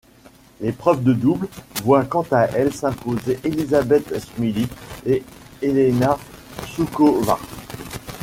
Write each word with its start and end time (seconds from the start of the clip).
L'épreuve 0.61 1.03
de 1.03 1.13
double 1.13 1.47
voit 1.83 2.05
quant 2.05 2.25
à 2.31 2.45
elle 2.57 2.73
s'imposer 2.73 3.37
Elizabeth 3.43 4.17
Smylie 4.19 4.67
et 5.05 5.21
Helena 5.61 6.17
Suková. 6.65 7.37